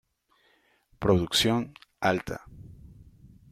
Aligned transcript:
Producción 1.03 1.73
alta. 2.11 2.37